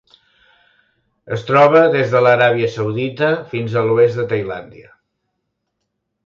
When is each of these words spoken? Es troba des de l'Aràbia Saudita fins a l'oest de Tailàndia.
Es 1.35 1.43
troba 1.49 1.81
des 1.95 2.09
de 2.15 2.21
l'Aràbia 2.27 2.71
Saudita 2.77 3.29
fins 3.53 3.77
a 3.77 3.85
l'oest 3.91 4.19
de 4.23 4.27
Tailàndia. 4.33 4.91